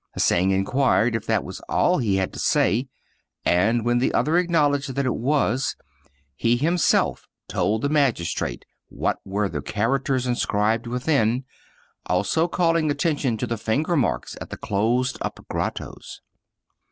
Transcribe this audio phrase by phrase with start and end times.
[0.17, 2.87] Hsing inquired if that was all he had to say,
[3.45, 5.75] and when the other acknowledged that it was,
[6.35, 11.45] he himself told the magistrate what were the characters inscribed within,
[12.07, 16.21] also calling attention to the finger marks at the closed up grottoes.